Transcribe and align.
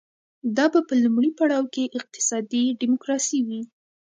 دا 0.57 0.65
به 0.73 0.79
په 0.87 0.93
لومړي 1.03 1.31
پړاو 1.37 1.65
کې 1.73 1.93
اقتصادي 1.97 2.63
ډیموکراسي 2.81 3.39
وي. 3.47 3.61